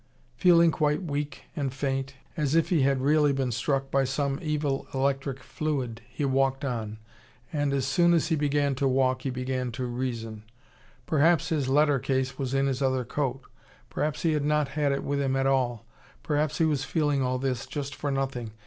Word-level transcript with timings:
Feeling 0.35 0.71
quite 0.71 1.03
weak 1.03 1.43
and 1.55 1.71
faint, 1.71 2.15
as 2.35 2.55
if 2.55 2.69
he 2.69 2.81
had 2.81 3.01
really 3.03 3.31
been 3.31 3.51
struck 3.51 3.91
by 3.91 4.03
some 4.03 4.39
evil 4.41 4.87
electric 4.95 5.43
fluid, 5.43 6.01
he 6.09 6.25
walked 6.25 6.65
on. 6.65 6.97
And 7.53 7.71
as 7.71 7.85
soon 7.85 8.15
as 8.15 8.29
he 8.29 8.35
began 8.35 8.73
to 8.81 8.87
walk, 8.87 9.21
he 9.21 9.29
began 9.29 9.71
to 9.73 9.85
reason. 9.85 10.41
Perhaps 11.05 11.49
his 11.49 11.69
letter 11.69 11.99
case 11.99 12.35
was 12.39 12.55
in 12.55 12.65
his 12.65 12.81
other 12.81 13.05
coat. 13.05 13.43
Perhaps 13.91 14.23
he 14.23 14.31
had 14.33 14.43
not 14.43 14.69
had 14.69 14.91
it 14.91 15.03
with 15.03 15.21
him 15.21 15.35
at 15.35 15.45
all. 15.45 15.85
Perhaps 16.23 16.57
he 16.57 16.65
was 16.65 16.83
feeling 16.83 17.21
all 17.21 17.37
this, 17.37 17.67
just 17.67 17.93
for 17.93 18.09
nothing. 18.09 18.53